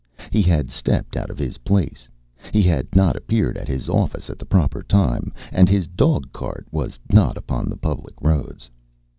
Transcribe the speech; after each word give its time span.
He 0.31 0.41
had 0.41 0.71
stepped 0.71 1.15
out 1.15 1.29
of 1.29 1.37
his 1.37 1.59
place; 1.59 2.09
he 2.51 2.63
had 2.63 2.87
not 2.95 3.15
appeared 3.15 3.55
at 3.55 3.67
his 3.67 3.87
office 3.87 4.31
at 4.31 4.39
the 4.39 4.47
proper 4.47 4.81
time, 4.81 5.31
and 5.51 5.69
his 5.69 5.85
dog 5.85 6.31
cart 6.33 6.65
was 6.71 6.97
not 7.13 7.37
upon 7.37 7.69
the 7.69 7.77
public 7.77 8.19
roads. 8.19 8.71